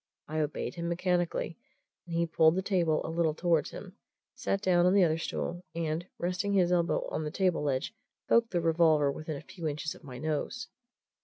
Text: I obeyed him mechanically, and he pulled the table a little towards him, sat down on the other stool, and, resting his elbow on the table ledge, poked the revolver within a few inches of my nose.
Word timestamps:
I 0.27 0.39
obeyed 0.39 0.73
him 0.73 0.89
mechanically, 0.89 1.59
and 2.07 2.15
he 2.15 2.25
pulled 2.25 2.55
the 2.55 2.63
table 2.63 3.05
a 3.05 3.09
little 3.13 3.35
towards 3.35 3.69
him, 3.69 3.97
sat 4.33 4.59
down 4.59 4.87
on 4.87 4.95
the 4.95 5.03
other 5.03 5.19
stool, 5.19 5.63
and, 5.75 6.07
resting 6.17 6.53
his 6.53 6.71
elbow 6.71 7.07
on 7.09 7.23
the 7.23 7.29
table 7.29 7.61
ledge, 7.61 7.93
poked 8.27 8.49
the 8.49 8.61
revolver 8.61 9.11
within 9.11 9.37
a 9.37 9.41
few 9.41 9.67
inches 9.67 9.93
of 9.93 10.03
my 10.03 10.17
nose. 10.17 10.69